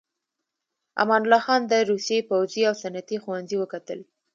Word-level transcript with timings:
امان 1.01 1.21
الله 1.23 1.41
خان 1.45 1.61
د 1.67 1.73
روسيې 1.89 2.19
پوځي 2.29 2.61
او 2.69 2.73
صنعتي 2.83 3.17
ښوونځي 3.23 3.55
وکتل. 3.59 3.99